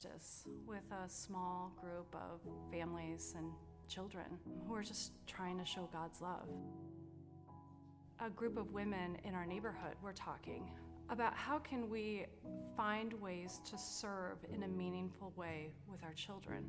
[0.00, 3.50] justice with a small group of families and
[3.88, 4.26] children
[4.66, 6.48] who are just trying to show God's love.
[8.20, 10.70] A group of women in our neighborhood were talking
[11.10, 12.26] about how can we
[12.76, 16.64] find ways to serve in a meaningful way with our children.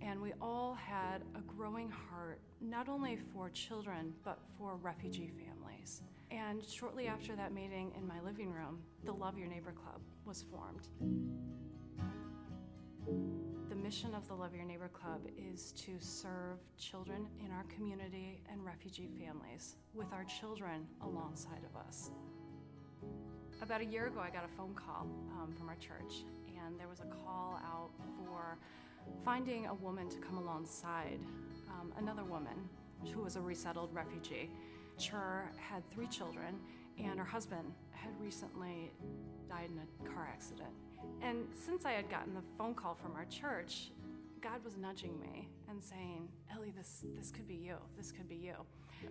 [0.00, 6.02] And we all had a growing heart, not only for children, but for refugee families.
[6.30, 10.44] And shortly after that meeting in my living room, the Love Your Neighbor Club was
[10.50, 10.88] formed.
[13.68, 18.40] The mission of the Love Your Neighbor Club is to serve children in our community
[18.50, 22.10] and refugee families with our children alongside of us.
[23.60, 26.24] About a year ago, I got a phone call um, from our church,
[26.64, 28.58] and there was a call out for
[29.24, 31.20] finding a woman to come alongside
[31.68, 32.68] um, another woman
[33.14, 34.50] who was a resettled refugee.
[34.98, 36.58] Chur had three children,
[36.98, 38.92] and her husband had recently
[39.48, 40.70] died in a car accident.
[41.22, 43.90] And since I had gotten the phone call from our church,
[44.40, 47.76] God was nudging me and saying, Ellie, this, this could be you.
[47.96, 48.54] This could be you.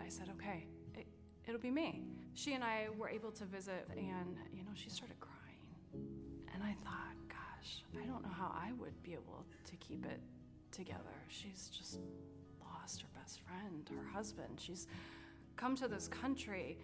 [0.04, 1.06] I said, okay, it,
[1.46, 2.02] it'll be me.
[2.34, 6.06] She and I were able to visit, and, you know, she started crying.
[6.54, 10.20] And I thought, gosh, I don't know how I would be able to keep it
[10.70, 11.16] together.
[11.28, 12.00] She's just
[12.60, 14.58] lost her best friend, her husband.
[14.58, 14.86] She's
[15.56, 16.78] come to this country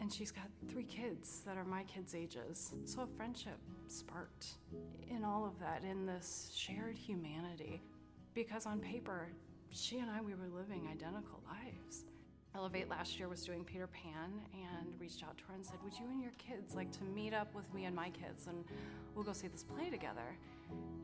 [0.00, 2.74] and she's got three kids that are my kids' ages.
[2.84, 3.58] So a friendship
[3.92, 4.48] sparked
[5.10, 7.82] in all of that, in this shared humanity.
[8.34, 9.28] Because on paper,
[9.70, 12.04] she and I, we were living identical lives.
[12.54, 15.92] Elevate last year was doing Peter Pan and reached out to her and said, Would
[15.98, 18.64] you and your kids like to meet up with me and my kids and
[19.14, 20.36] we'll go see this play together?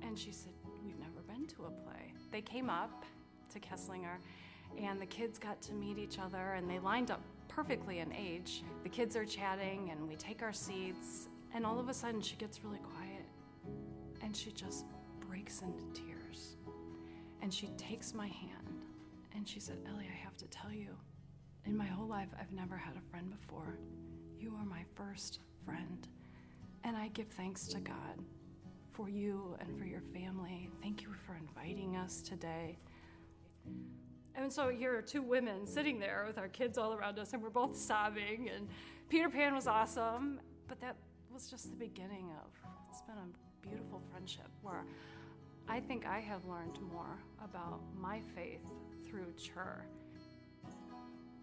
[0.02, 0.52] And she said,
[0.84, 2.12] We've never been to a play.
[2.30, 3.04] They came up
[3.52, 4.18] to Kesslinger
[4.80, 8.62] and the kids got to meet each other and they lined up perfectly in age.
[8.84, 12.36] The kids are chatting and we take our seats, and all of a sudden she
[12.36, 13.26] gets really quiet
[14.22, 14.84] and she just
[15.26, 16.56] breaks into tears.
[17.42, 18.84] And she takes my hand
[19.34, 20.96] and she said, Ellie, I have to tell you,
[21.64, 23.78] in my whole life, I've never had a friend before.
[24.38, 26.08] You are my first friend.
[26.84, 28.24] And I give thanks to God
[28.92, 30.68] for you and for your family.
[30.82, 32.78] Thank you for inviting us today.
[34.34, 37.42] And so here are two women sitting there with our kids all around us, and
[37.42, 38.50] we're both sobbing.
[38.54, 38.68] And
[39.08, 40.96] Peter Pan was awesome, but that
[41.40, 42.50] was just the beginning of
[42.90, 44.84] it's been a beautiful friendship where
[45.68, 48.66] I think I have learned more about my faith
[49.06, 49.82] through Chur.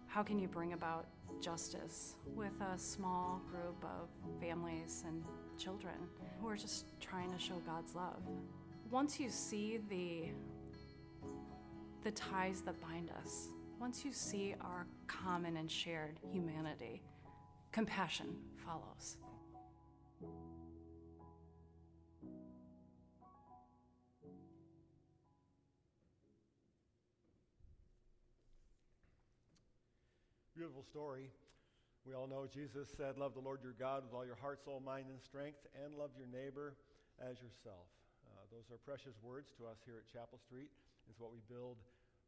[0.06, 1.06] How can you bring about
[1.40, 4.08] justice with a small group of
[4.40, 5.24] families and
[5.58, 5.96] children
[6.40, 8.22] who are just trying to show God's love?
[8.90, 10.28] Once you see the
[12.04, 13.48] the ties that bind us,
[13.80, 17.02] once you see our common and shared humanity,
[17.72, 19.16] compassion follows.
[30.58, 31.30] Beautiful story.
[32.02, 34.82] We all know Jesus said, Love the Lord your God with all your heart, soul,
[34.82, 36.74] mind, and strength, and love your neighbor
[37.22, 37.86] as yourself.
[38.26, 40.66] Uh, those are precious words to us here at Chapel Street.
[41.06, 41.78] It's what we build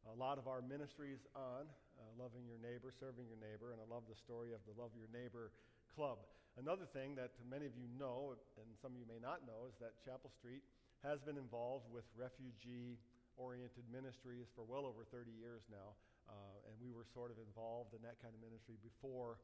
[0.07, 1.67] a lot of our ministries on,
[1.99, 4.95] uh, loving your neighbor, serving your neighbor, and I love the story of the Love
[4.95, 5.51] Your Neighbor
[5.91, 6.23] Club.
[6.55, 9.75] Another thing that many of you know, and some of you may not know, is
[9.83, 10.63] that Chapel Street
[11.03, 12.95] has been involved with refugee
[13.35, 15.99] oriented ministries for well over 30 years now,
[16.29, 19.37] uh, and we were sort of involved in that kind of ministry before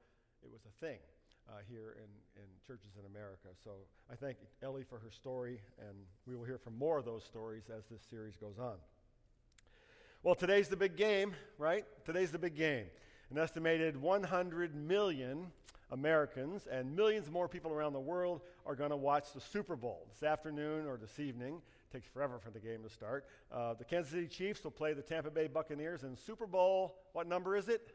[0.44, 1.00] it was a thing.
[1.50, 3.48] Uh, here in, in churches in America.
[3.64, 3.72] So
[4.12, 5.96] I thank Ellie for her story, and
[6.26, 8.76] we will hear from more of those stories as this series goes on.
[10.24, 11.86] Well, today's the big game, right?
[12.04, 12.88] Today's the big game.
[13.32, 15.48] An estimated 100 million
[15.90, 20.06] Americans and millions more people around the world are going to watch the Super Bowl
[20.14, 21.62] this afternoon or this evening.
[21.92, 23.25] Takes forever for the game to start.
[23.52, 26.96] Uh, the Kansas City Chiefs will play the Tampa Bay Buccaneers in Super Bowl.
[27.14, 27.94] What number is it?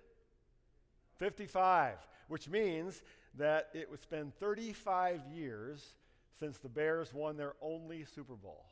[1.19, 1.99] 55,
[2.29, 3.03] which means
[3.37, 5.95] that it would spend 35 years
[6.39, 8.65] since the Bears won their only Super Bowl.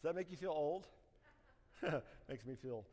[0.00, 0.86] Does that make you feel old?
[2.28, 2.84] Makes me feel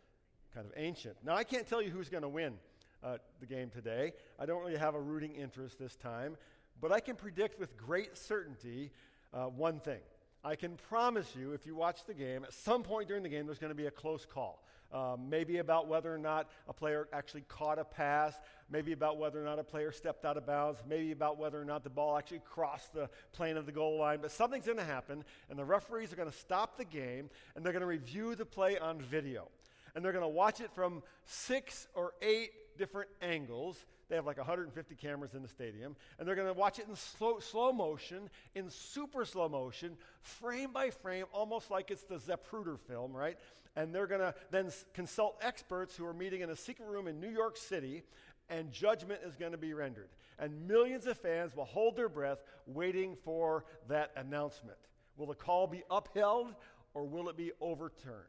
[0.53, 1.15] kind of ancient.
[1.23, 2.55] Now, I can't tell you who's going to win
[3.03, 4.13] uh, the game today.
[4.37, 6.35] I don't really have a rooting interest this time,
[6.81, 8.91] but I can predict with great certainty
[9.33, 9.99] uh, one thing.
[10.47, 13.45] I can promise you, if you watch the game, at some point during the game,
[13.45, 14.63] there's going to be a close call.
[14.93, 18.33] Um, maybe about whether or not a player actually caught a pass,
[18.69, 21.65] maybe about whether or not a player stepped out of bounds, maybe about whether or
[21.65, 24.19] not the ball actually crossed the plane of the goal line.
[24.21, 27.65] But something's going to happen, and the referees are going to stop the game, and
[27.65, 29.49] they're going to review the play on video.
[29.95, 34.37] And they're going to watch it from six or eight different angles They have like
[34.37, 38.29] 150 cameras in the stadium, and they're going to watch it in slow, slow motion,
[38.55, 43.37] in super slow motion, frame by frame, almost like it's the Zapruder film, right?
[43.75, 47.19] And they're going to then consult experts who are meeting in a secret room in
[47.19, 48.03] New York City,
[48.49, 50.09] and judgment is going to be rendered.
[50.39, 54.77] And millions of fans will hold their breath waiting for that announcement.
[55.17, 56.53] Will the call be upheld
[56.93, 58.23] or will it be overturned?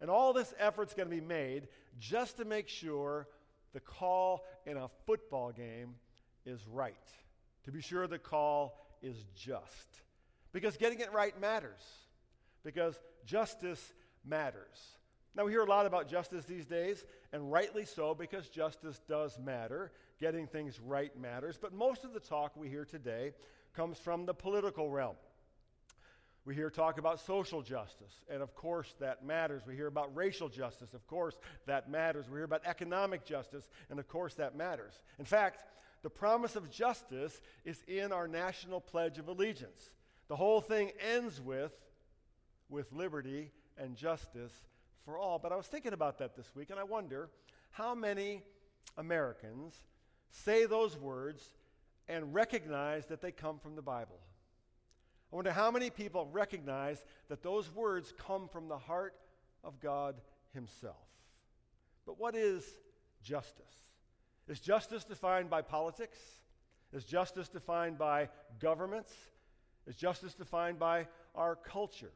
[0.00, 1.68] And all this effort's going to be made
[1.98, 3.28] just to make sure
[3.72, 5.94] the call in a football game
[6.44, 6.94] is right.
[7.64, 10.02] To be sure the call is just.
[10.52, 11.82] Because getting it right matters.
[12.64, 13.92] Because justice
[14.24, 14.78] matters.
[15.34, 19.38] Now, we hear a lot about justice these days, and rightly so, because justice does
[19.38, 19.90] matter.
[20.20, 21.58] Getting things right matters.
[21.60, 23.32] But most of the talk we hear today
[23.74, 25.16] comes from the political realm.
[26.44, 29.62] We hear talk about social justice, and of course that matters.
[29.66, 32.28] We hear about racial justice, of course that matters.
[32.28, 34.94] We hear about economic justice, and of course that matters.
[35.20, 35.64] In fact,
[36.02, 39.90] the promise of justice is in our national pledge of allegiance.
[40.26, 41.72] The whole thing ends with
[42.68, 44.52] with liberty and justice
[45.04, 45.38] for all.
[45.38, 47.30] But I was thinking about that this week, and I wonder
[47.70, 48.42] how many
[48.96, 49.74] Americans
[50.30, 51.52] say those words
[52.08, 54.18] and recognize that they come from the Bible.
[55.32, 59.14] I wonder how many people recognize that those words come from the heart
[59.64, 60.16] of God
[60.52, 60.96] Himself.
[62.04, 62.64] But what is
[63.22, 63.64] justice?
[64.48, 66.18] Is justice defined by politics?
[66.92, 68.28] Is justice defined by
[68.60, 69.12] governments?
[69.86, 72.12] Is justice defined by our culture?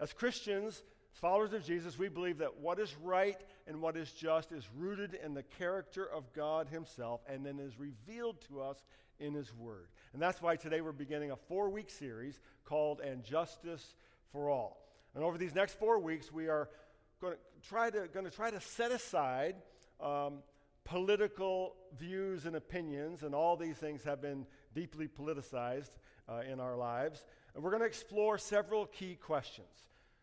[0.00, 0.82] As Christians,
[1.12, 5.18] followers of Jesus, we believe that what is right and what is just is rooted
[5.22, 8.82] in the character of God Himself and then is revealed to us
[9.18, 9.88] in His Word.
[10.14, 13.96] And that's why today we're beginning a four week series called And Justice
[14.30, 14.86] for All.
[15.16, 16.68] And over these next four weeks, we are
[17.20, 19.56] going to try to, going to, try to set aside
[20.00, 20.34] um,
[20.84, 25.90] political views and opinions, and all these things have been deeply politicized
[26.28, 27.24] uh, in our lives.
[27.56, 29.66] And we're going to explore several key questions.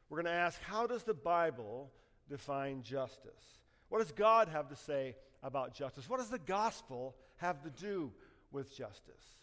[0.10, 1.92] We're going to ask how does the Bible
[2.30, 3.44] define justice?
[3.90, 6.10] What does God have to say about justice?
[6.10, 8.14] What does the gospel have to do
[8.54, 9.41] with justice?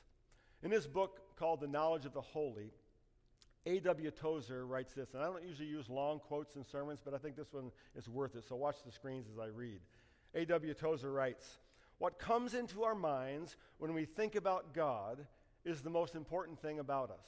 [0.63, 2.73] In his book called The Knowledge of the Holy,
[3.67, 4.11] A.W.
[4.11, 7.37] Tozer writes this, and I don't usually use long quotes in sermons, but I think
[7.37, 9.81] this one is worth it, so watch the screens as I read.
[10.35, 10.75] A.W.
[10.75, 11.59] Tozer writes,
[11.99, 15.27] What comes into our minds when we think about God
[15.65, 17.27] is the most important thing about us.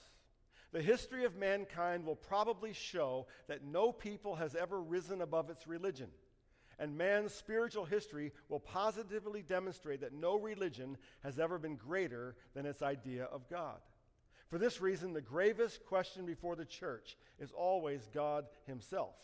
[0.72, 5.66] The history of mankind will probably show that no people has ever risen above its
[5.66, 6.08] religion
[6.80, 12.64] and man's spiritual history will positively demonstrate that no religion has ever been greater than
[12.64, 13.78] its idea of God.
[14.48, 19.14] For this reason, the gravest question before the church is always God Himself.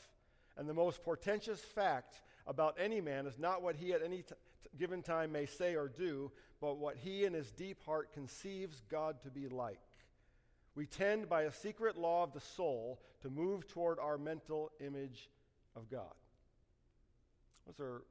[0.58, 4.34] And the most portentous fact about any man is not what he at any t-
[4.78, 6.30] given time may say or do,
[6.60, 9.80] but what he in his deep heart conceives God to be like.
[10.74, 15.30] We tend, by a secret law of the soul, to move toward our mental image
[15.74, 16.14] of God.
[17.66, 18.02] Those are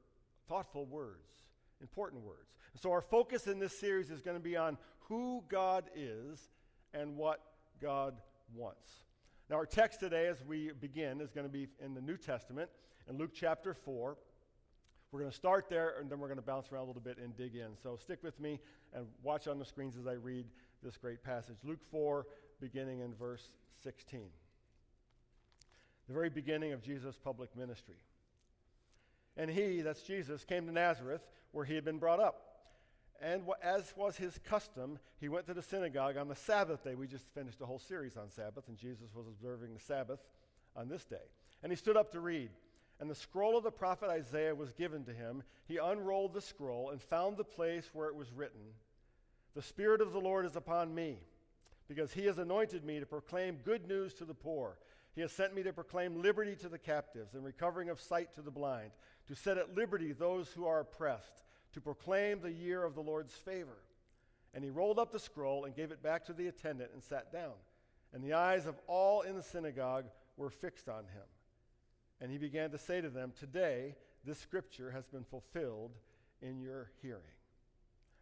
[0.48, 1.42] thoughtful words,
[1.80, 2.54] important words.
[2.80, 4.76] So, our focus in this series is going to be on
[5.08, 6.50] who God is
[6.92, 7.40] and what
[7.80, 8.16] God
[8.54, 8.90] wants.
[9.48, 12.68] Now, our text today, as we begin, is going to be in the New Testament,
[13.08, 14.16] in Luke chapter 4.
[15.12, 17.18] We're going to start there, and then we're going to bounce around a little bit
[17.18, 17.76] and dig in.
[17.82, 18.60] So, stick with me
[18.92, 20.46] and watch on the screens as I read
[20.82, 21.56] this great passage.
[21.64, 22.26] Luke 4,
[22.60, 23.50] beginning in verse
[23.82, 24.20] 16.
[26.08, 27.96] The very beginning of Jesus' public ministry.
[29.36, 32.42] And he, that's Jesus, came to Nazareth where he had been brought up.
[33.20, 36.94] And as was his custom, he went to the synagogue on the Sabbath day.
[36.94, 40.20] We just finished a whole series on Sabbath, and Jesus was observing the Sabbath
[40.76, 41.16] on this day.
[41.62, 42.50] And he stood up to read.
[43.00, 45.42] And the scroll of the prophet Isaiah was given to him.
[45.66, 48.60] He unrolled the scroll and found the place where it was written
[49.54, 51.18] The Spirit of the Lord is upon me,
[51.88, 54.78] because he has anointed me to proclaim good news to the poor.
[55.14, 58.42] He has sent me to proclaim liberty to the captives and recovering of sight to
[58.42, 58.90] the blind
[59.28, 63.34] to set at liberty those who are oppressed, to proclaim the year of the Lord's
[63.34, 63.78] favor.
[64.54, 67.32] And he rolled up the scroll and gave it back to the attendant and sat
[67.32, 67.52] down.
[68.12, 70.06] And the eyes of all in the synagogue
[70.36, 71.26] were fixed on him.
[72.20, 75.92] And he began to say to them, Today this scripture has been fulfilled
[76.40, 77.22] in your hearing.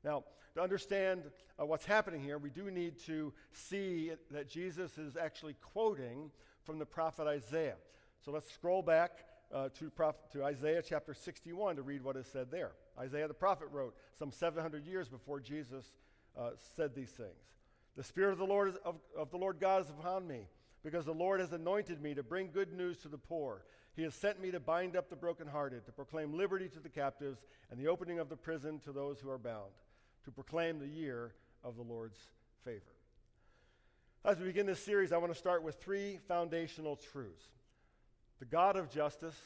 [0.03, 1.23] Now, to understand
[1.61, 6.31] uh, what's happening here, we do need to see that Jesus is actually quoting
[6.63, 7.77] from the prophet Isaiah.
[8.25, 12.27] So let's scroll back uh, to, prof- to Isaiah chapter 61 to read what is
[12.27, 12.73] said there.
[12.99, 15.85] Isaiah the prophet wrote some 700 years before Jesus
[16.39, 17.31] uh, said these things.
[17.97, 20.49] The Spirit of the Lord is, of, of the Lord God is upon me
[20.83, 23.65] because the Lord has anointed me to bring good news to the poor.
[23.97, 27.41] He has sent me to bind up the brokenhearted, to proclaim liberty to the captives,
[27.71, 29.71] and the opening of the prison to those who are bound,
[30.25, 31.33] to proclaim the year
[31.63, 32.19] of the Lord's
[32.65, 32.81] favor.
[34.25, 37.45] As we begin this series, I want to start with three foundational truths
[38.39, 39.37] the God of justice,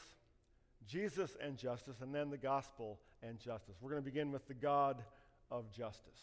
[0.87, 3.75] Jesus and justice, and then the gospel and justice.
[3.81, 5.03] We're going to begin with the God
[5.51, 6.19] of justice.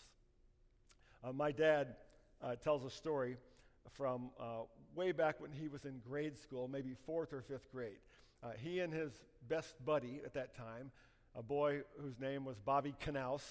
[1.24, 1.96] Uh, my dad
[2.42, 3.36] uh, tells a story
[3.92, 4.62] from uh,
[4.94, 7.98] way back when he was in grade school, maybe fourth or fifth grade.
[8.42, 9.12] Uh, he and his
[9.48, 10.90] best buddy at that time,
[11.34, 13.42] a boy whose name was Bobby Knaus,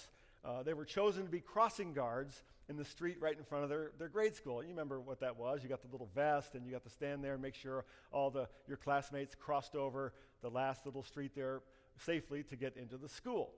[0.46, 3.70] uh, they were chosen to be crossing guards in the street right in front of
[3.70, 4.62] their, their grade school.
[4.62, 5.64] You remember what that was.
[5.64, 8.30] You got the little vest, and you got to stand there and make sure all
[8.30, 11.62] the, your classmates crossed over the last little street there
[11.98, 13.54] safely to get into the school.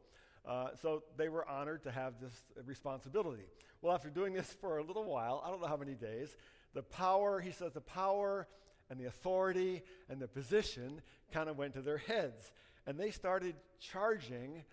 [0.48, 2.34] Uh, so they were honored to have this
[2.66, 3.44] responsibility.
[3.82, 6.36] Well, after doing this for a little while, I don't know how many days,
[6.74, 8.48] the power, he says, the power
[8.90, 11.02] and the authority and the position
[11.34, 12.52] kind of went to their heads.
[12.86, 14.64] And they started charging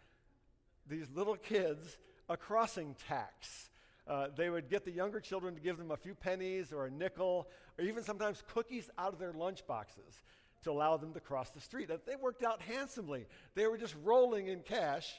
[0.88, 1.98] these little kids
[2.28, 3.70] a crossing tax.
[4.06, 6.90] Uh, they would get the younger children to give them a few pennies or a
[6.90, 7.48] nickel,
[7.78, 10.22] or even sometimes cookies out of their lunch boxes
[10.62, 11.90] to allow them to cross the street.
[12.06, 13.26] They worked out handsomely.
[13.54, 15.10] They were just rolling in cash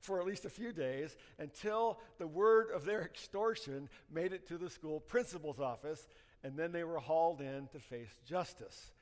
[0.00, 4.58] for at least a few days until the word of their extortion made it to
[4.58, 6.08] the school principal's office,
[6.42, 8.92] and then they were hauled in to face justice.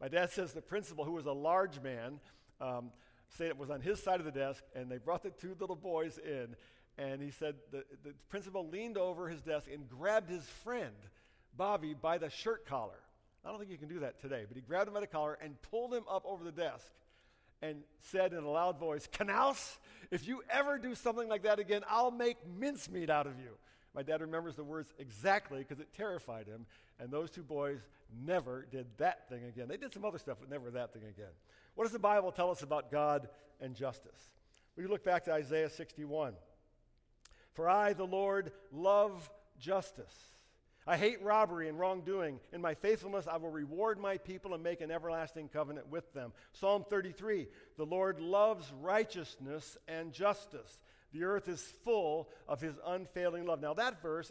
[0.00, 2.20] My dad says the principal, who was a large man,
[2.60, 2.90] um,
[3.38, 6.18] it was on his side of the desk, and they brought the two little boys
[6.18, 6.56] in,
[6.98, 10.94] and he said the, the principal leaned over his desk and grabbed his friend,
[11.56, 12.98] Bobby, by the shirt collar.
[13.44, 15.38] I don't think you can do that today, but he grabbed him by the collar
[15.42, 16.86] and pulled him up over the desk
[17.62, 19.78] and said in a loud voice, Knaus,
[20.10, 23.56] if you ever do something like that again, I'll make mincemeat out of you.
[23.94, 26.66] My dad remembers the words exactly because it terrified him,
[26.98, 27.80] and those two boys
[28.24, 29.68] never did that thing again.
[29.68, 31.32] They did some other stuff, but never that thing again.
[31.80, 33.26] What does the Bible tell us about God
[33.58, 34.28] and justice?
[34.76, 36.34] We look back to Isaiah 61.
[37.54, 40.14] For I, the Lord, love justice.
[40.86, 42.38] I hate robbery and wrongdoing.
[42.52, 46.34] In my faithfulness, I will reward my people and make an everlasting covenant with them.
[46.52, 50.80] Psalm 33 The Lord loves righteousness and justice.
[51.14, 53.62] The earth is full of his unfailing love.
[53.62, 54.30] Now, that verse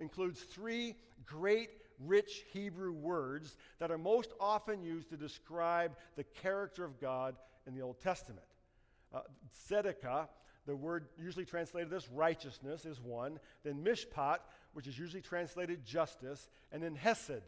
[0.00, 1.70] includes three great,
[2.04, 7.74] rich Hebrew words that are most often used to describe the character of God in
[7.74, 8.46] the Old Testament.
[9.12, 9.20] Uh,
[9.68, 10.28] tzedakah,
[10.66, 13.38] the word usually translated as righteousness, is one.
[13.64, 14.38] Then mishpat,
[14.72, 16.48] which is usually translated justice.
[16.72, 17.42] And then hesed,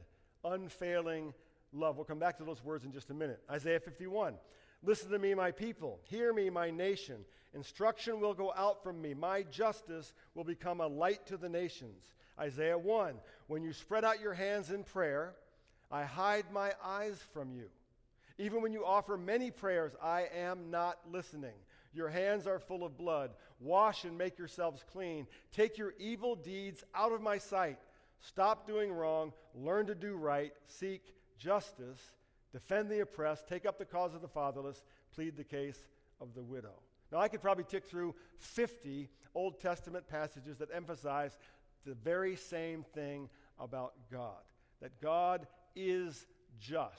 [0.45, 1.35] unfailing
[1.73, 1.97] love.
[1.97, 3.41] We'll come back to those words in just a minute.
[3.51, 4.35] Isaiah 51.
[4.83, 6.01] Listen to me, my people.
[6.05, 7.25] Hear me, my nation.
[7.55, 9.15] Instruction will go out from me.
[9.15, 12.15] My justice will become a light to the nations.
[12.39, 13.15] Isaiah 1
[13.47, 15.35] When you spread out your hands in prayer,
[15.91, 17.69] I hide my eyes from you.
[18.39, 21.55] Even when you offer many prayers, I am not listening.
[21.95, 23.33] Your hands are full of blood.
[23.61, 25.27] Wash and make yourselves clean.
[25.53, 27.79] Take your evil deeds out of my sight.
[28.21, 29.33] Stop doing wrong.
[29.55, 30.53] Learn to do right.
[30.67, 32.01] Seek justice.
[32.53, 33.47] Defend the oppressed.
[33.47, 34.83] Take up the cause of the fatherless.
[35.15, 35.79] Plead the case
[36.21, 36.75] of the widow.
[37.11, 41.37] Now, I could probably tick through 50 Old Testament passages that emphasize
[41.85, 44.43] the very same thing about God
[44.81, 45.47] that God
[45.77, 46.27] is
[46.59, 46.99] just.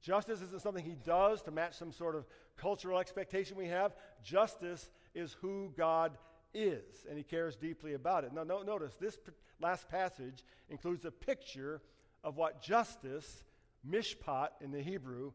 [0.00, 3.94] Justice isn't something he does to match some sort of cultural expectation we have.
[4.22, 6.16] Justice is who God
[6.52, 8.32] is, and he cares deeply about it.
[8.32, 9.18] Now, no, notice this
[9.60, 11.82] last passage includes a picture
[12.22, 13.44] of what justice,
[13.86, 15.32] mishpat in the Hebrew,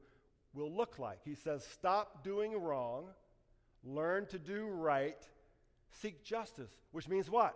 [0.54, 1.20] will look like.
[1.24, 3.06] He says, Stop doing wrong
[3.84, 5.18] learn to do right,
[5.92, 7.56] seek justice, which means what?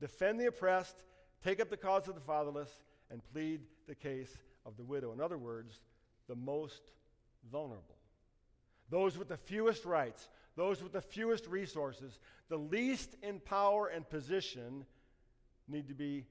[0.00, 0.96] Defend the oppressed,
[1.44, 2.70] take up the cause of the fatherless,
[3.10, 5.12] and plead the case of the widow.
[5.12, 5.80] In other words,
[6.28, 6.82] the most
[7.50, 7.96] vulnerable.
[8.88, 14.08] Those with the fewest rights, those with the fewest resources, the least in power and
[14.08, 14.84] position
[15.68, 16.24] need to be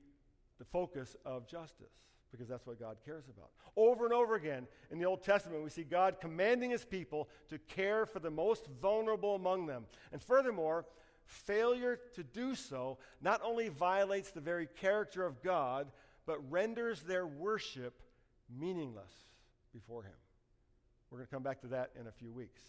[0.58, 1.94] the focus of justice
[2.32, 3.50] because that's what God cares about.
[3.76, 7.58] Over and over again in the Old Testament, we see God commanding his people to
[7.58, 9.86] care for the most vulnerable among them.
[10.12, 10.86] And furthermore,
[11.30, 15.88] failure to do so not only violates the very character of God,
[16.26, 18.02] but renders their worship
[18.50, 19.14] meaningless
[19.74, 20.12] before him.
[21.10, 22.62] We're going to come back to that in a few weeks.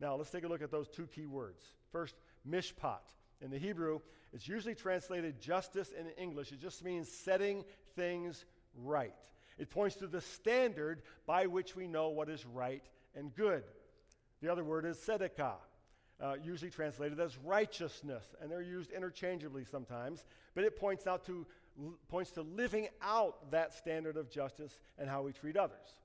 [0.00, 1.62] Now, let's take a look at those two key words.
[1.92, 2.14] First,
[2.48, 3.00] mishpat.
[3.40, 4.00] In the Hebrew,
[4.32, 6.52] it's usually translated justice in English.
[6.52, 8.44] It just means setting things
[8.76, 9.14] right.
[9.58, 12.82] It points to the standard by which we know what is right
[13.14, 13.64] and good.
[14.42, 15.56] The other word is tzedakah,
[16.22, 21.46] uh, usually translated as righteousness, and they're used interchangeably sometimes, but it points out to
[22.08, 25.98] points to living out that standard of justice and how we treat others.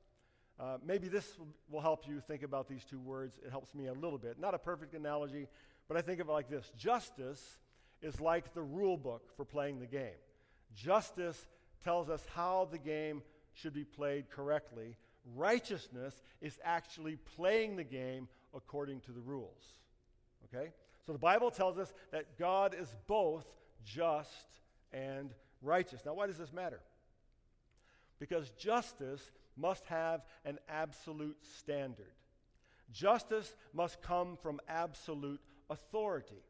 [0.59, 1.37] Uh, maybe this
[1.69, 3.39] will help you think about these two words.
[3.45, 4.39] It helps me a little bit.
[4.39, 5.47] Not a perfect analogy,
[5.87, 7.59] but I think of it like this Justice
[8.01, 10.17] is like the rule book for playing the game.
[10.75, 11.47] Justice
[11.83, 13.21] tells us how the game
[13.53, 14.95] should be played correctly.
[15.35, 19.75] Righteousness is actually playing the game according to the rules.
[20.53, 20.71] Okay?
[21.05, 23.45] So the Bible tells us that God is both
[23.83, 24.47] just
[24.91, 26.01] and righteous.
[26.05, 26.81] Now, why does this matter?
[28.19, 32.13] Because justice must have an absolute standard.
[32.91, 36.43] Justice must come from absolute authority.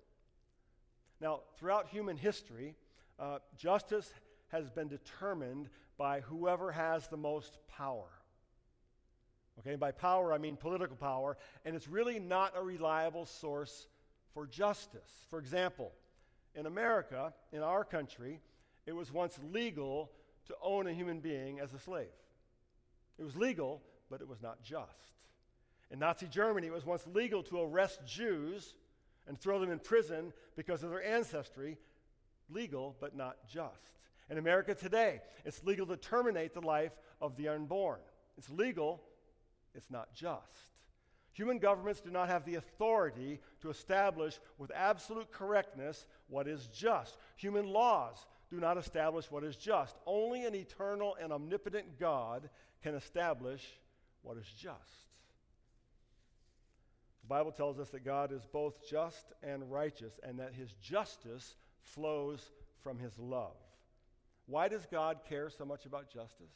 [1.22, 2.76] Now, throughout human history,
[3.20, 4.14] uh, justice
[4.50, 8.08] has been determined by whoever has the most power.
[9.60, 13.88] Okay, by power, I mean political power, and it's really not a reliable source
[14.34, 15.26] for justice.
[15.30, 15.92] For example,
[16.56, 18.40] in America, in our country,
[18.86, 20.12] it was once legal
[20.48, 22.08] to own a human being as a slave.
[23.18, 25.12] It was legal, but it was not just.
[25.92, 28.76] In Nazi Germany, it was once legal to arrest Jews
[29.28, 31.78] and throw them in prison because of their ancestry.
[32.50, 34.00] Legal, but not just.
[34.30, 38.00] In America today, it's legal to terminate the life of the unborn.
[38.38, 39.04] It's legal,
[39.74, 40.70] it's not just.
[41.34, 47.18] Human governments do not have the authority to establish with absolute correctness what is just.
[47.38, 49.96] Human laws do not establish what is just.
[50.06, 52.50] Only an eternal and omnipotent God
[52.82, 53.66] can establish
[54.22, 55.08] what is just.
[57.22, 61.56] The Bible tells us that God is both just and righteous, and that his justice
[61.84, 62.52] flows
[62.84, 63.56] from his love.
[64.48, 66.52] Why does God care so much about justice?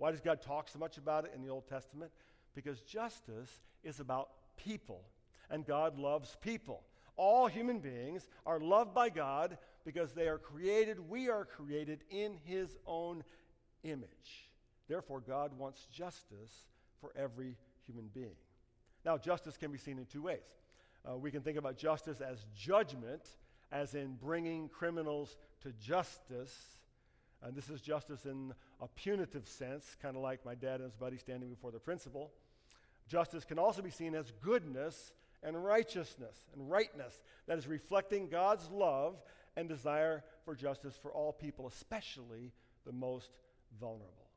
[0.00, 2.10] Why does God talk so much about it in the Old Testament?
[2.54, 5.02] Because justice is about people,
[5.50, 6.84] and God loves people.
[7.16, 12.38] All human beings are loved by God because they are created, we are created in
[12.44, 13.22] His own
[13.82, 14.48] image.
[14.88, 16.64] Therefore, God wants justice
[16.98, 18.36] for every human being.
[19.04, 20.38] Now, justice can be seen in two ways.
[21.06, 23.28] Uh, we can think about justice as judgment,
[23.70, 26.56] as in bringing criminals to justice.
[27.42, 30.94] And this is justice in a punitive sense, kind of like my dad and his
[30.94, 32.32] buddy standing before the principal.
[33.08, 38.68] Justice can also be seen as goodness and righteousness and rightness, that is, reflecting God's
[38.70, 39.16] love
[39.56, 42.52] and desire for justice for all people, especially
[42.84, 43.30] the most
[43.80, 44.30] vulnerable.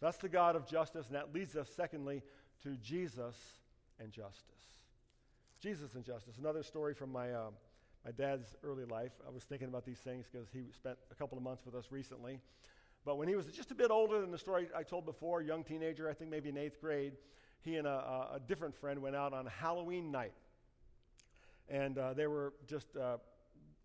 [0.00, 2.22] That's the God of justice, and that leads us, secondly,
[2.64, 3.36] to Jesus
[4.00, 4.42] and justice.
[5.60, 6.38] Jesus and justice.
[6.38, 7.50] Another story from my, uh,
[8.04, 9.12] my dad's early life.
[9.26, 11.86] I was thinking about these things because he spent a couple of months with us
[11.90, 12.40] recently.
[13.04, 15.64] But when he was just a bit older than the story I told before, young
[15.64, 17.14] teenager, I think maybe in eighth grade,
[17.60, 20.34] he and a, a different friend went out on Halloween night.
[21.68, 23.18] And uh, they were just, uh,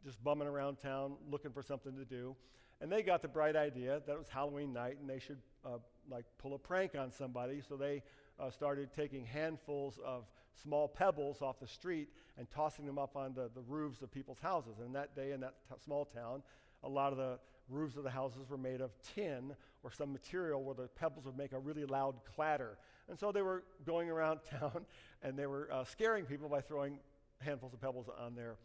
[0.03, 2.35] just bumming around town looking for something to do.
[2.81, 5.77] And they got the bright idea that it was Halloween night and they should uh,
[6.09, 7.61] like pull a prank on somebody.
[7.67, 8.03] So they
[8.39, 10.25] uh, started taking handfuls of
[10.61, 14.79] small pebbles off the street and tossing them up onto the roofs of people's houses.
[14.79, 16.43] And that day in that t- small town,
[16.83, 17.39] a lot of the
[17.69, 21.37] roofs of the houses were made of tin or some material where the pebbles would
[21.37, 22.77] make a really loud clatter.
[23.09, 24.85] And so they were going around town
[25.21, 26.99] and they were uh, scaring people by throwing
[27.39, 28.57] handfuls of pebbles on their,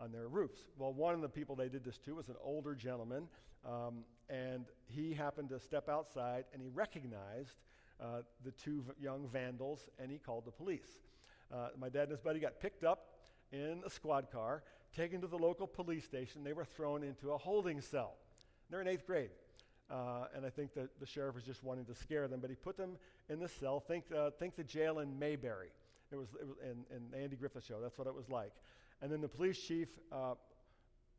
[0.00, 0.60] on their roofs.
[0.78, 3.28] Well, one of the people they did this to was an older gentleman,
[3.66, 7.62] um, and he happened to step outside and he recognized
[8.00, 10.98] uh, the two v- young vandals and he called the police.
[11.52, 13.08] Uh, my dad and his buddy got picked up
[13.52, 14.62] in a squad car,
[14.96, 16.42] taken to the local police station.
[16.42, 18.14] They were thrown into a holding cell.
[18.70, 19.30] They're in eighth grade.
[19.90, 22.56] Uh, and I think that the sheriff was just wanting to scare them, but he
[22.56, 22.92] put them
[23.28, 23.80] in the cell.
[23.80, 25.68] Think, uh, think the jail in Mayberry.
[26.10, 27.80] It was, it was in, in Andy Griffith show.
[27.80, 28.52] That's what it was like.
[29.02, 30.34] And then the police chief, uh,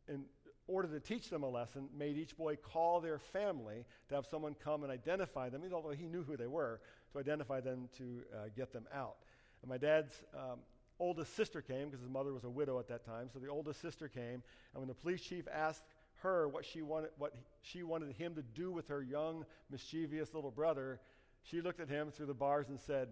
[0.07, 0.23] in
[0.67, 4.55] order to teach them a lesson, made each boy call their family to have someone
[4.63, 6.79] come and identify them, although he knew who they were,
[7.11, 9.17] to identify them to uh, get them out.
[9.63, 10.59] And my dad's um,
[10.99, 13.29] oldest sister came because his mother was a widow at that time.
[13.33, 15.83] So the oldest sister came, and when the police chief asked
[16.21, 20.51] her what she wanted, what she wanted him to do with her young, mischievous little
[20.51, 20.99] brother,
[21.43, 23.07] she looked at him through the bars and said,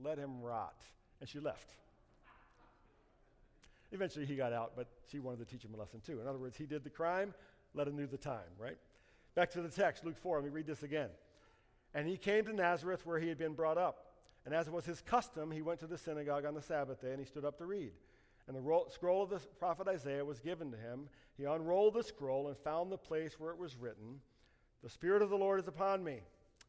[0.00, 0.80] Let him rot.
[1.20, 1.74] And she left.
[3.92, 6.20] Eventually he got out, but she wanted to teach him a lesson too.
[6.20, 7.34] In other words, he did the crime,
[7.74, 8.78] let him do the time, right?
[9.34, 11.10] Back to the text, Luke 4, let me read this again.
[11.94, 14.11] And he came to Nazareth where he had been brought up.
[14.44, 17.20] And as was his custom, he went to the synagogue on the Sabbath day and
[17.20, 17.92] he stood up to read.
[18.48, 21.08] And the ro- scroll of the prophet Isaiah was given to him.
[21.36, 24.20] He unrolled the scroll and found the place where it was written
[24.82, 26.20] The Spirit of the Lord is upon me,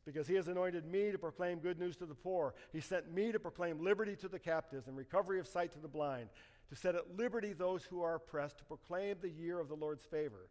[0.06, 2.54] because he has anointed me to proclaim good news to the poor.
[2.72, 5.88] He sent me to proclaim liberty to the captives and recovery of sight to the
[5.88, 6.30] blind,
[6.70, 10.06] to set at liberty those who are oppressed, to proclaim the year of the Lord's
[10.06, 10.48] favor.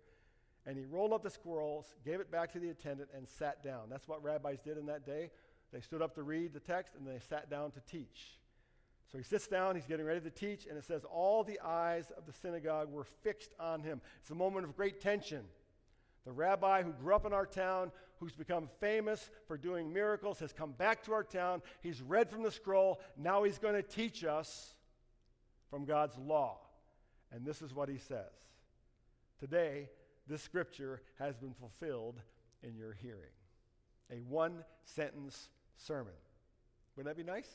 [0.67, 3.89] And he rolled up the scrolls, gave it back to the attendant, and sat down.
[3.89, 5.31] That's what rabbis did in that day.
[5.73, 8.39] They stood up to read the text and they sat down to teach.
[9.11, 12.11] So he sits down, he's getting ready to teach, and it says, All the eyes
[12.17, 14.01] of the synagogue were fixed on him.
[14.21, 15.45] It's a moment of great tension.
[16.25, 20.53] The rabbi who grew up in our town, who's become famous for doing miracles, has
[20.53, 21.61] come back to our town.
[21.83, 23.01] He's read from the scroll.
[23.19, 24.75] Now he's going to teach us
[25.69, 26.59] from God's law.
[27.33, 28.31] And this is what he says
[29.41, 29.89] Today,
[30.27, 32.21] this scripture has been fulfilled
[32.63, 33.35] in your hearing.
[34.11, 35.49] A one sentence
[35.87, 36.13] sermon.
[36.97, 37.49] Wouldn't that be nice?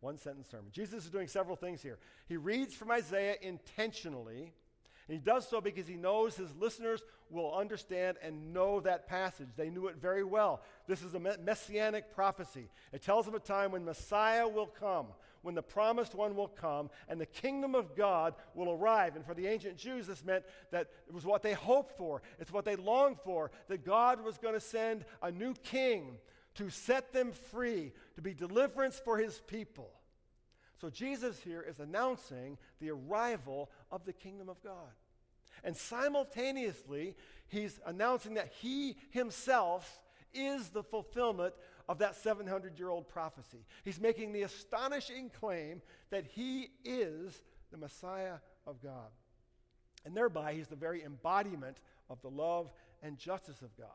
[0.00, 0.70] One sentence sermon.
[0.72, 1.98] Jesus is doing several things here.
[2.28, 4.52] He reads from Isaiah intentionally,
[5.08, 9.48] and he does so because he knows his listeners will understand and know that passage.
[9.56, 10.62] They knew it very well.
[10.86, 12.68] This is a messianic prophecy.
[12.92, 15.06] It tells of a time when Messiah will come,
[15.42, 19.16] when the promised one will come, and the kingdom of God will arrive.
[19.16, 22.52] And for the ancient Jews, this meant that it was what they hoped for, it's
[22.52, 26.18] what they longed for, that God was going to send a new king
[26.58, 29.90] to set them free, to be deliverance for his people.
[30.80, 34.92] So Jesus here is announcing the arrival of the kingdom of God.
[35.62, 37.16] And simultaneously,
[37.46, 40.00] he's announcing that he himself
[40.34, 41.54] is the fulfillment
[41.88, 43.64] of that 700 year old prophecy.
[43.84, 47.40] He's making the astonishing claim that he is
[47.70, 48.34] the Messiah
[48.66, 49.10] of God.
[50.04, 51.78] And thereby, he's the very embodiment
[52.10, 53.88] of the love and justice of God.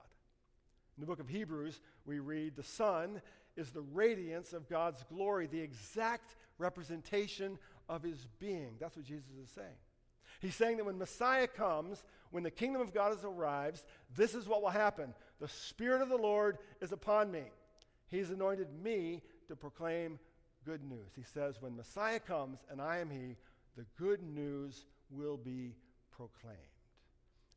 [0.98, 3.22] In the book of Hebrews, we read, The Son
[3.56, 7.58] is the radiance of God's glory, the exact representation
[7.90, 8.76] of his being.
[8.80, 9.78] That's what Jesus is saying.
[10.40, 14.62] He's saying that when Messiah comes, when the kingdom of God arrives, this is what
[14.62, 15.14] will happen.
[15.40, 17.44] The Spirit of the Lord is upon me.
[18.08, 20.20] He's anointed me to proclaim
[20.66, 21.12] good news.
[21.16, 23.38] He says, When Messiah comes and I am He,
[23.78, 25.76] the good news will be
[26.12, 26.58] proclaimed.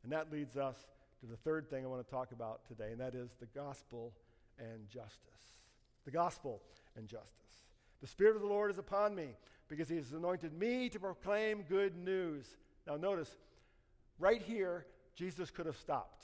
[0.03, 0.77] And that leads us
[1.21, 4.13] to the third thing I want to talk about today, and that is the gospel
[4.59, 5.55] and justice.
[6.05, 6.61] The gospel
[6.95, 7.31] and justice.
[8.01, 9.29] The Spirit of the Lord is upon me
[9.67, 12.45] because He has anointed me to proclaim good news.
[12.85, 13.35] Now, notice,
[14.19, 16.23] right here, Jesus could have stopped.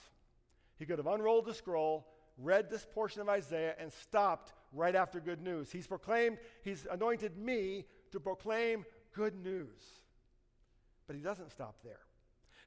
[0.77, 5.19] He could have unrolled the scroll, read this portion of Isaiah, and stopped right after
[5.19, 5.71] good news.
[5.71, 9.81] He's proclaimed, He's anointed me to proclaim good news.
[11.07, 11.99] But He doesn't stop there.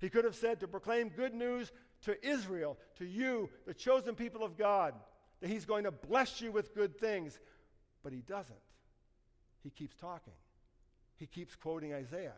[0.00, 1.72] He could have said to proclaim good news
[2.06, 4.94] to Israel, to you, the chosen people of God,
[5.40, 7.38] that He's going to bless you with good things.
[8.02, 8.56] But He doesn't.
[9.62, 10.32] He keeps talking.
[11.16, 12.34] He keeps quoting Isaiah.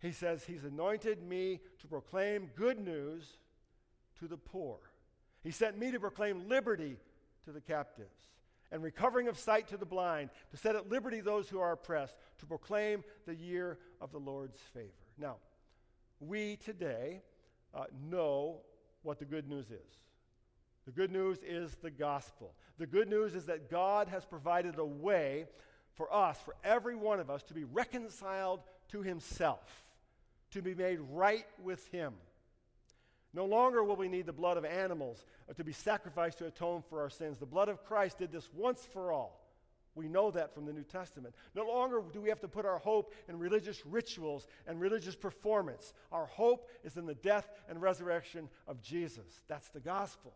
[0.00, 3.24] He says, He's anointed me to proclaim good news
[4.20, 4.78] to the poor.
[5.42, 6.96] He sent me to proclaim liberty
[7.44, 8.30] to the captives
[8.70, 12.14] and recovering of sight to the blind, to set at liberty those who are oppressed,
[12.38, 14.92] to proclaim the year of the Lord's favor.
[15.18, 15.36] Now,
[16.20, 17.22] we today
[17.74, 18.60] uh, know
[19.02, 19.98] what the good news is.
[20.86, 22.52] The good news is the gospel.
[22.78, 25.46] The good news is that God has provided a way
[25.94, 29.84] for us, for every one of us, to be reconciled to Himself,
[30.52, 32.14] to be made right with Him.
[33.32, 35.24] No longer will we need the blood of animals
[35.56, 37.38] to be sacrificed to atone for our sins.
[37.38, 39.39] The blood of Christ did this once for all.
[39.94, 41.34] We know that from the New Testament.
[41.54, 45.92] No longer do we have to put our hope in religious rituals and religious performance.
[46.12, 49.40] Our hope is in the death and resurrection of Jesus.
[49.48, 50.32] That's the gospel.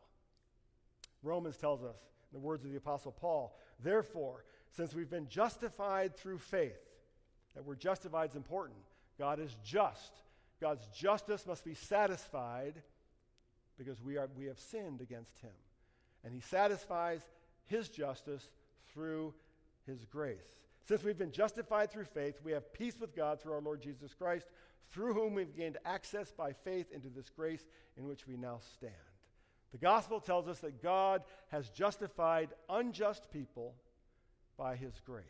[1.22, 1.96] Romans tells us,
[2.32, 4.44] in the words of the Apostle Paul, therefore,
[4.76, 6.80] since we've been justified through faith,
[7.54, 8.78] that we're justified is important.
[9.18, 10.12] God is just.
[10.60, 12.82] God's justice must be satisfied
[13.78, 15.50] because we, are, we have sinned against him.
[16.24, 17.20] And he satisfies
[17.66, 18.50] his justice
[18.92, 19.34] through
[19.86, 20.54] his grace.
[20.86, 24.12] Since we've been justified through faith, we have peace with God through our Lord Jesus
[24.14, 24.46] Christ,
[24.90, 27.64] through whom we've gained access by faith into this grace
[27.96, 28.92] in which we now stand.
[29.72, 33.74] The gospel tells us that God has justified unjust people
[34.56, 35.24] by his grace.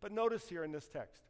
[0.00, 1.22] But notice here in this text,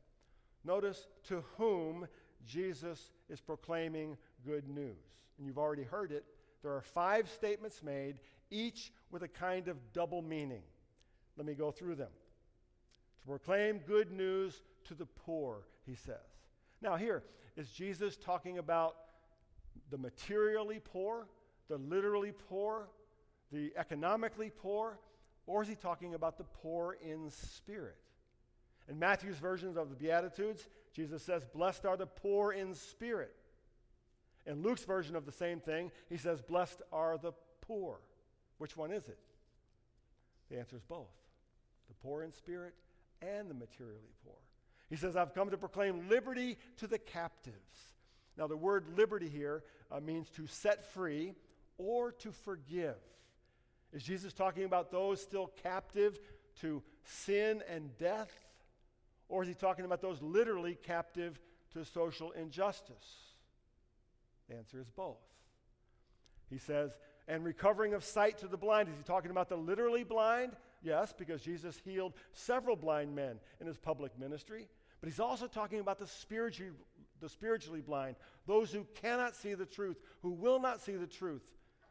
[0.65, 2.07] notice to whom
[2.47, 4.97] Jesus is proclaiming good news.
[5.39, 6.25] And you've already heard it.
[6.63, 10.63] There are five statements made, each with a kind of double meaning.
[11.37, 12.11] Let me go through them.
[13.21, 16.17] To proclaim good news to the poor, he says.
[16.81, 17.25] Now, here,
[17.57, 18.97] is Jesus talking about
[19.91, 21.27] the materially poor,
[21.69, 22.89] the literally poor,
[23.53, 24.99] the economically poor,
[25.47, 27.97] or is he talking about the poor in spirit?
[28.89, 33.35] In Matthew's versions of the Beatitudes, Jesus says, Blessed are the poor in spirit.
[34.47, 38.01] In Luke's version of the same thing, he says, Blessed are the poor.
[38.59, 39.19] Which one is it?
[40.51, 41.09] The answer is both
[41.89, 42.75] the poor in spirit
[43.23, 44.35] and the materially poor.
[44.89, 47.57] He says, I've come to proclaim liberty to the captives.
[48.37, 51.35] Now, the word liberty here uh, means to set free
[51.79, 52.97] or to forgive.
[53.93, 56.19] Is Jesus talking about those still captive
[56.61, 58.33] to sin and death?
[59.29, 61.41] Or is he talking about those literally captive
[61.73, 63.17] to social injustice?
[64.49, 65.17] The answer is both.
[66.49, 66.93] He says,
[67.27, 68.89] and recovering of sight to the blind.
[68.89, 70.53] Is he talking about the literally blind?
[70.87, 74.69] Yes, because Jesus healed several blind men in his public ministry.
[75.01, 76.71] But he's also talking about the spiritually,
[77.21, 78.15] the spiritually blind,
[78.47, 81.43] those who cannot see the truth, who will not see the truth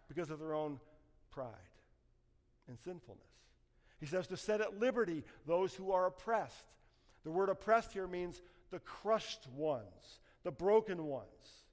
[0.07, 0.79] because of their own
[1.29, 1.49] pride
[2.69, 3.25] and sinfulness.
[3.99, 6.71] He says to set at liberty those who are oppressed.
[7.25, 11.64] The word oppressed here means the crushed ones, the broken ones.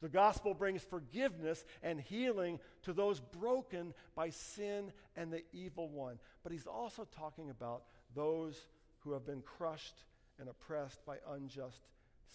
[0.00, 6.18] The gospel brings forgiveness and healing to those broken by sin and the evil one.
[6.42, 7.82] But he's also talking about
[8.14, 8.66] those
[9.00, 10.04] who have been crushed
[10.38, 11.82] and oppressed by unjust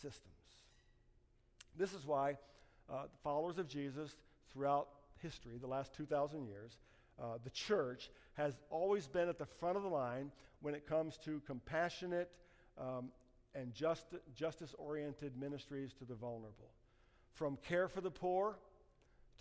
[0.01, 0.33] systems.
[1.77, 2.37] This is why
[2.89, 4.15] uh, followers of Jesus
[4.51, 4.87] throughout
[5.21, 6.77] history, the last 2,000 years,
[7.21, 11.17] uh, the church has always been at the front of the line when it comes
[11.17, 12.31] to compassionate
[12.77, 13.09] um,
[13.55, 16.71] and just, justice oriented ministries to the vulnerable.
[17.35, 18.57] From care for the poor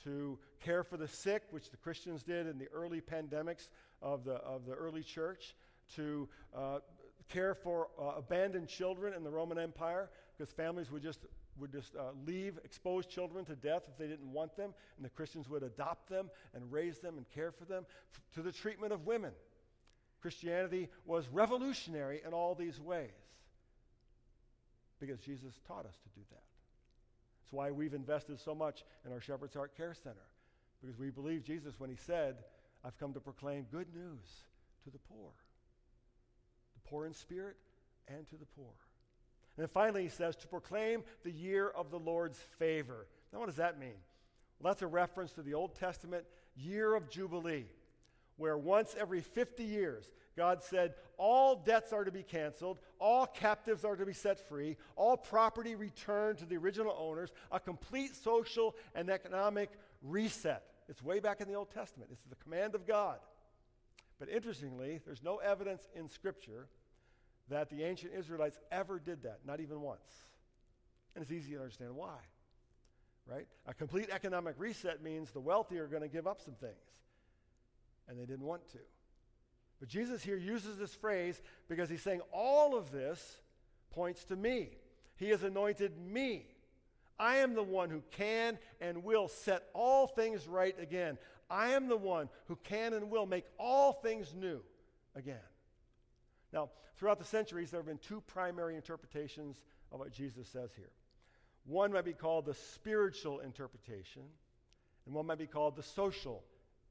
[0.05, 3.69] to care for the sick, which the Christians did in the early pandemics
[4.03, 5.55] of the, of the early church,
[5.97, 6.79] to uh,
[7.29, 11.21] care for uh, abandoned children in the Roman Empire, because families would just
[11.59, 15.11] would just uh, leave exposed children to death if they didn't want them, and the
[15.11, 18.93] Christians would adopt them and raise them and care for them, f- to the treatment
[18.93, 19.31] of women.
[20.21, 23.13] Christianity was revolutionary in all these ways
[24.99, 26.54] because Jesus taught us to do that.
[27.45, 30.27] That's why we've invested so much in our Shepherd's Heart Care Center,
[30.81, 32.37] because we believe Jesus when he said,
[32.83, 34.25] I've come to proclaim good news
[34.85, 35.31] to the poor,
[36.75, 37.57] the poor in spirit
[38.09, 38.73] and to the poor.
[39.57, 43.07] And then finally, he says, to proclaim the year of the Lord's favor.
[43.33, 43.97] Now, what does that mean?
[44.59, 46.25] Well, that's a reference to the Old Testament
[46.57, 47.67] year of Jubilee,
[48.37, 53.85] where once every 50 years, God said, all debts are to be canceled, all captives
[53.85, 58.75] are to be set free, all property returned to the original owners, a complete social
[58.95, 59.71] and economic
[60.03, 60.65] reset.
[60.89, 62.11] It's way back in the Old Testament.
[62.13, 63.19] It's the command of God.
[64.19, 66.69] But interestingly, there's no evidence in Scripture
[67.49, 70.01] that the ancient Israelites ever did that, not even once.
[71.15, 72.19] And it's easy to understand why,
[73.27, 73.47] right?
[73.67, 76.73] A complete economic reset means the wealthy are going to give up some things,
[78.09, 78.79] and they didn't want to.
[79.81, 83.39] But Jesus here uses this phrase because he's saying all of this
[83.91, 84.71] points to me.
[85.17, 86.47] He has anointed me.
[87.19, 91.19] I am the one who can and will set all things right again.
[91.49, 94.61] I am the one who can and will make all things new
[95.15, 95.37] again.
[96.53, 99.61] Now, throughout the centuries, there have been two primary interpretations
[99.93, 100.91] of what Jesus says here.
[101.67, 104.23] One might be called the spiritual interpretation,
[105.07, 106.43] and one might be called the social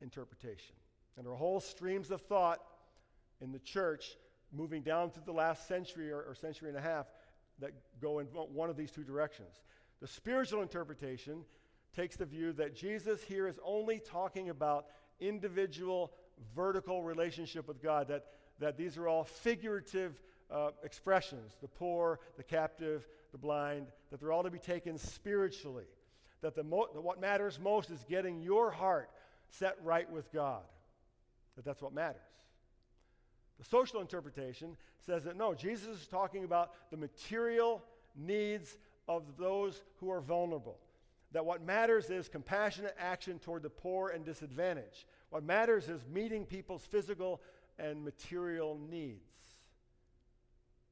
[0.01, 0.75] interpretation.
[1.15, 2.59] And there are whole streams of thought
[3.41, 4.17] in the church
[4.51, 7.07] moving down through the last century or, or century and a half
[7.59, 7.71] that
[8.01, 9.61] go in one of these two directions.
[10.01, 11.43] The spiritual interpretation
[11.95, 14.87] takes the view that Jesus here is only talking about
[15.19, 16.11] individual
[16.55, 18.25] vertical relationship with God, that
[18.59, 20.19] that these are all figurative
[20.51, 25.85] uh, expressions the poor, the captive, the blind, that they're all to be taken spiritually.
[26.41, 29.09] That, the mo- that what matters most is getting your heart
[29.49, 30.63] set right with God.
[31.55, 32.21] That that's what matters.
[33.59, 37.83] The social interpretation says that no, Jesus is talking about the material
[38.15, 40.79] needs of those who are vulnerable.
[41.31, 45.05] That what matters is compassionate action toward the poor and disadvantaged.
[45.29, 47.41] What matters is meeting people's physical
[47.79, 49.19] and material needs.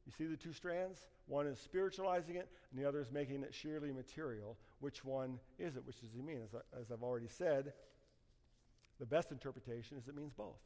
[0.05, 0.99] You see the two strands?
[1.27, 4.57] One is spiritualizing it, and the other is making it sheerly material.
[4.79, 5.85] Which one is it?
[5.85, 6.41] Which does he mean?
[6.43, 7.73] As, I, as I've already said,
[9.01, 10.61] the best interpretation is it means both.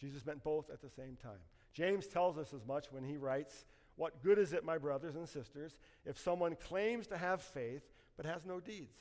[0.00, 1.38] Jesus meant both at the same time.
[1.72, 3.64] James tells us as much when he writes,
[3.94, 7.84] What good is it, my brothers and sisters, if someone claims to have faith
[8.16, 8.98] but has no deeds?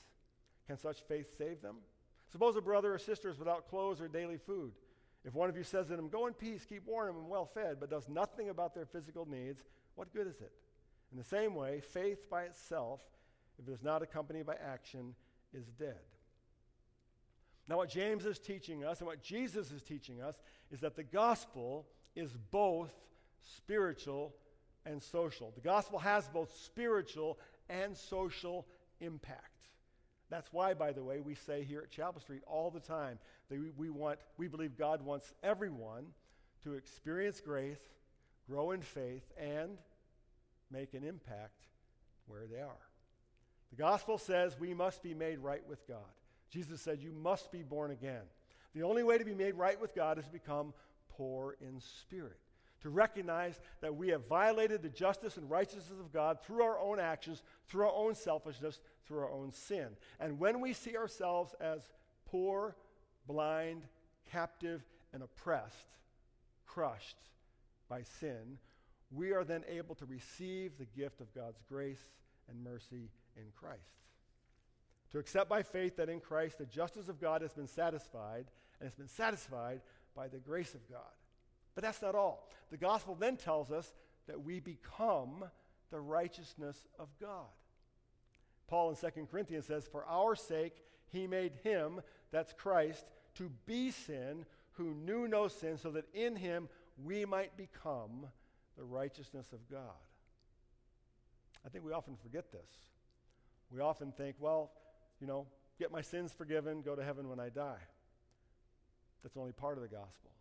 [0.67, 1.77] Can such faith save them?
[2.31, 4.73] Suppose a brother or sister is without clothes or daily food.
[5.25, 7.77] If one of you says to them, Go in peace, keep warm and well fed,
[7.79, 9.63] but does nothing about their physical needs,
[9.95, 10.51] what good is it?
[11.11, 13.01] In the same way, faith by itself,
[13.57, 15.15] if it is not accompanied by action,
[15.51, 15.97] is dead.
[17.71, 20.41] Now, what James is teaching us and what Jesus is teaching us
[20.73, 22.91] is that the gospel is both
[23.55, 24.35] spiritual
[24.85, 25.53] and social.
[25.55, 28.67] The gospel has both spiritual and social
[28.99, 29.69] impact.
[30.29, 33.57] That's why, by the way, we say here at Chapel Street all the time that
[33.57, 36.07] we, we, want, we believe God wants everyone
[36.65, 37.79] to experience grace,
[38.49, 39.77] grow in faith, and
[40.69, 41.67] make an impact
[42.27, 42.89] where they are.
[43.69, 46.01] The gospel says we must be made right with God.
[46.51, 48.21] Jesus said, You must be born again.
[48.75, 50.73] The only way to be made right with God is to become
[51.09, 52.37] poor in spirit,
[52.81, 56.99] to recognize that we have violated the justice and righteousness of God through our own
[56.99, 59.87] actions, through our own selfishness, through our own sin.
[60.19, 61.81] And when we see ourselves as
[62.25, 62.75] poor,
[63.27, 63.83] blind,
[64.31, 64.83] captive,
[65.13, 65.97] and oppressed,
[66.65, 67.17] crushed
[67.89, 68.57] by sin,
[69.11, 72.11] we are then able to receive the gift of God's grace
[72.49, 73.81] and mercy in Christ.
[75.11, 78.45] To accept by faith that in Christ the justice of God has been satisfied,
[78.79, 79.81] and it's been satisfied
[80.15, 81.01] by the grace of God.
[81.75, 82.49] But that's not all.
[82.69, 83.93] The gospel then tells us
[84.27, 85.45] that we become
[85.89, 87.47] the righteousness of God.
[88.67, 93.91] Paul in 2 Corinthians says, For our sake he made him, that's Christ, to be
[93.91, 96.69] sin who knew no sin, so that in him
[97.03, 98.27] we might become
[98.77, 99.81] the righteousness of God.
[101.65, 102.87] I think we often forget this.
[103.69, 104.71] We often think, well,
[105.21, 105.45] you know,
[105.79, 107.79] get my sins forgiven, go to heaven when I die.
[109.23, 110.31] That's only part of the gospel.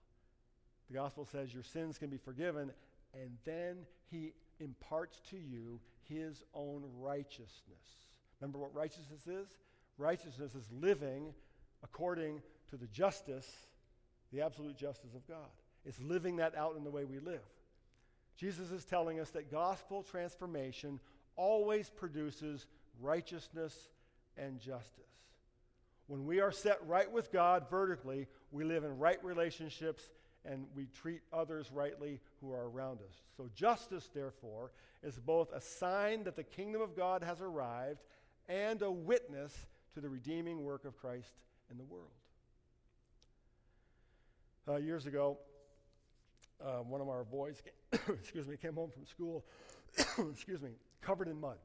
[0.88, 2.72] The gospel says your sins can be forgiven,
[3.14, 8.08] and then he imparts to you his own righteousness.
[8.40, 9.48] Remember what righteousness is?
[9.98, 11.34] Righteousness is living
[11.84, 13.48] according to the justice,
[14.32, 15.50] the absolute justice of God.
[15.84, 17.40] It's living that out in the way we live.
[18.36, 20.98] Jesus is telling us that gospel transformation
[21.36, 22.66] always produces
[23.00, 23.88] righteousness
[24.36, 25.04] and justice.
[26.06, 30.10] When we are set right with God vertically, we live in right relationships
[30.44, 33.14] and we treat others rightly who are around us.
[33.36, 38.00] So, justice, therefore, is both a sign that the kingdom of God has arrived
[38.48, 39.54] and a witness
[39.94, 41.34] to the redeeming work of Christ
[41.70, 42.10] in the world.
[44.68, 45.38] Uh, years ago,
[46.64, 49.44] uh, one of our boys, came, excuse me, came home from school,
[50.30, 51.56] excuse me, covered in mud.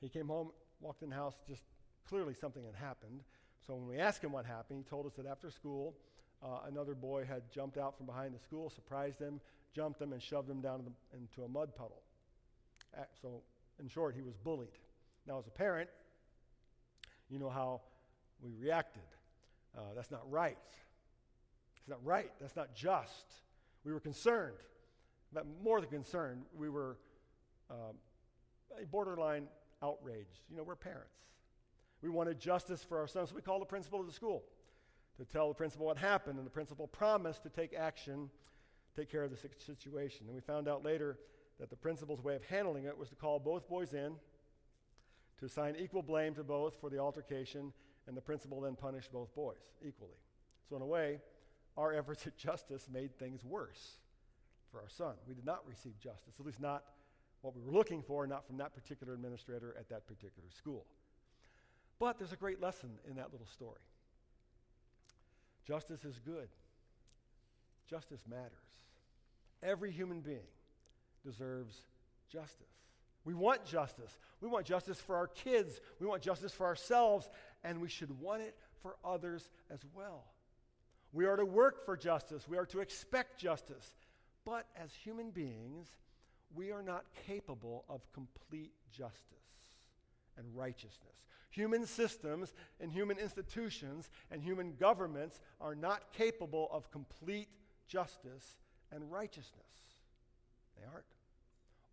[0.00, 1.62] He came home, walked in the house, just
[2.08, 3.20] clearly something had happened.
[3.66, 5.94] So when we asked him what happened, he told us that after school,
[6.42, 9.40] uh, another boy had jumped out from behind the school, surprised him,
[9.74, 12.02] jumped him, and shoved him down the, into a mud puddle.
[13.20, 13.42] so,
[13.80, 14.68] in short, he was bullied.
[15.26, 15.90] Now, as a parent,
[17.28, 17.80] you know how
[18.40, 19.02] we reacted.
[19.76, 20.58] Uh, that's not right.
[21.78, 22.30] It's not right.
[22.40, 23.26] That's not just.
[23.84, 24.56] We were concerned.
[25.32, 26.96] But more than concerned, we were
[27.70, 27.96] um,
[28.90, 29.48] borderline
[29.82, 30.40] outraged.
[30.50, 31.14] You know, we're parents.
[32.02, 34.44] We wanted justice for our sons, so we called the principal of the school
[35.18, 38.30] to tell the principal what happened, and the principal promised to take action,
[38.94, 40.26] take care of the situation.
[40.26, 41.18] And we found out later
[41.58, 44.14] that the principal's way of handling it was to call both boys in,
[45.38, 47.72] to assign equal blame to both for the altercation,
[48.06, 50.18] and the principal then punished both boys equally.
[50.68, 51.20] So, in a way,
[51.76, 53.98] our efforts at justice made things worse
[54.70, 55.14] for our son.
[55.26, 56.84] We did not receive justice, at least not
[57.46, 60.84] what we were looking for, not from that particular administrator at that particular school.
[62.00, 63.80] But there's a great lesson in that little story.
[65.64, 66.48] Justice is good,
[67.88, 68.50] justice matters.
[69.62, 70.48] Every human being
[71.24, 71.80] deserves
[72.30, 72.66] justice.
[73.24, 74.18] We want justice.
[74.40, 75.80] We want justice for our kids.
[76.00, 77.28] We want justice for ourselves,
[77.64, 80.24] and we should want it for others as well.
[81.12, 82.46] We are to work for justice.
[82.48, 83.92] We are to expect justice.
[84.44, 85.88] But as human beings,
[86.56, 89.20] we are not capable of complete justice
[90.38, 91.24] and righteousness.
[91.50, 97.48] Human systems and human institutions and human governments are not capable of complete
[97.86, 98.56] justice
[98.92, 99.52] and righteousness.
[100.76, 101.04] They aren't.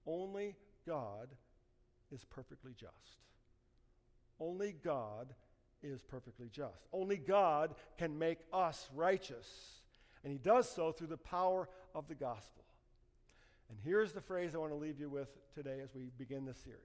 [0.06, 1.30] Only God
[2.12, 2.92] is perfectly just.
[4.40, 5.34] Only God
[5.82, 6.88] is perfectly just.
[6.92, 9.48] Only God can make us righteous.
[10.24, 12.63] And He does so through the power of the gospel.
[13.74, 16.60] And here's the phrase I want to leave you with today as we begin this
[16.60, 16.78] series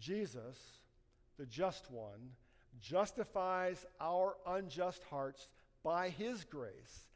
[0.00, 0.56] Jesus,
[1.38, 2.30] the just one,
[2.80, 5.48] justifies our unjust hearts
[5.84, 7.08] by His grace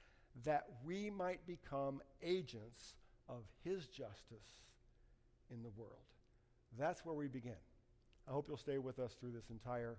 [0.44, 2.92] that we might become agents
[3.26, 4.60] of His justice
[5.50, 6.04] in the world.
[6.78, 7.56] That's where we begin.
[8.28, 9.96] I hope you'll stay with us through this entire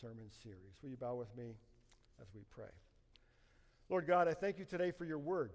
[0.00, 0.78] sermon series.
[0.82, 1.52] Will you bow with me
[2.18, 2.72] as we pray?
[3.90, 5.50] Lord God, I thank you today for your word.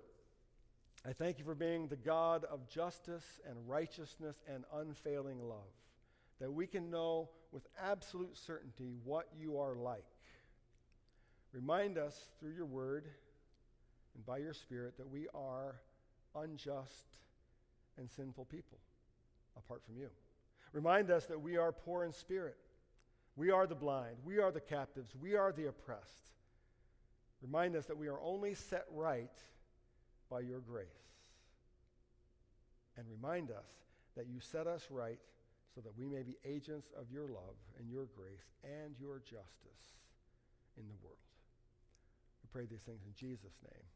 [1.08, 5.60] I thank you for being the God of justice and righteousness and unfailing love,
[6.40, 10.04] that we can know with absolute certainty what you are like.
[11.54, 13.06] Remind us through your word
[14.16, 15.76] and by your Spirit that we are
[16.36, 17.20] unjust
[18.00, 18.80] and sinful people
[19.56, 20.10] apart from you.
[20.74, 22.58] Remind us that we are poor in spirit.
[23.36, 24.18] We are the blind.
[24.26, 25.16] We are the captives.
[25.16, 26.32] We are the oppressed.
[27.42, 29.32] Remind us that we are only set right
[30.30, 30.88] by your grace.
[32.98, 33.68] And remind us
[34.16, 35.20] that you set us right
[35.74, 39.84] so that we may be agents of your love and your grace and your justice
[40.78, 41.20] in the world.
[42.44, 43.88] We pray these things in Jesus' name.